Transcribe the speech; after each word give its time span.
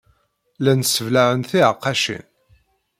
Llant 0.59 0.87
sseblaɛent 0.89 1.49
tiɛeqqacin. 1.49 2.23